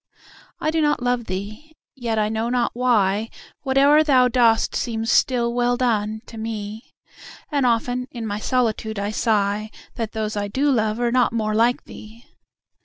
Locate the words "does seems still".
4.29-5.53